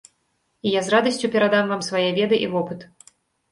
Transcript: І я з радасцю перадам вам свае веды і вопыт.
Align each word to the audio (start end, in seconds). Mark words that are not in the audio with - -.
І 0.69 0.71
я 0.75 0.81
з 0.87 0.93
радасцю 0.93 1.31
перадам 1.37 1.69
вам 1.75 1.85
свае 1.91 2.09
веды 2.19 2.43
і 2.49 2.51
вопыт. 2.57 2.79